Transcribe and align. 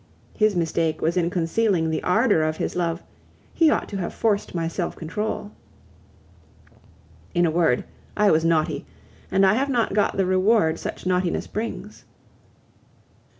His 0.33 0.55
mistake 0.55 0.99
was 0.99 1.15
in 1.15 1.29
concealing 1.29 1.91
the 1.91 2.01
ardor 2.01 2.41
of 2.41 2.57
his 2.57 2.75
love; 2.75 3.03
he 3.53 3.69
ought 3.69 3.87
to 3.89 3.97
have 3.97 4.15
forced 4.15 4.55
my 4.55 4.67
self 4.67 4.95
control. 4.95 5.51
In 7.35 7.45
a 7.45 7.51
word, 7.51 7.83
I 8.17 8.31
was 8.31 8.43
naughty, 8.43 8.87
and 9.29 9.45
I 9.45 9.53
have 9.53 9.69
not 9.69 9.93
got 9.93 10.17
the 10.17 10.25
reward 10.25 10.79
such 10.79 11.05
naughtiness 11.05 11.45
brings. 11.45 12.05